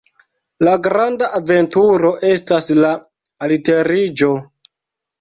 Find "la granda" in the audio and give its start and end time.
0.67-1.27